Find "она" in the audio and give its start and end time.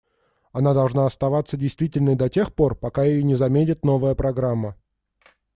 0.51-0.73